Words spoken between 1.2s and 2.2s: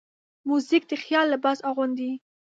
لباس اغوندي.